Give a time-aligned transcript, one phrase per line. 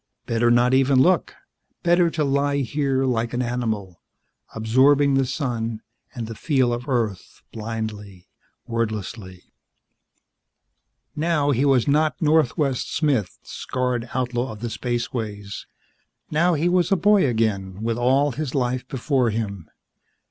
[0.25, 1.35] Better not even look;
[1.83, 4.01] better to lie here like an animal,
[4.55, 5.83] absorbing the sun
[6.15, 8.27] and the feel of Earth blindly,
[8.65, 9.43] wordlessly.
[11.15, 15.67] Now he was not Northwest Smith, scarred outlaw of the spaceways.
[16.31, 19.69] Now he was a boy again with all his life before him.